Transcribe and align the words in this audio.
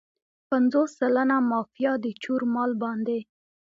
پنځوس 0.49 0.89
سلنه 0.99 1.37
مافیا 1.51 1.93
د 2.03 2.05
چور 2.23 2.41
مال 2.53 2.71
باندې. 2.83 3.19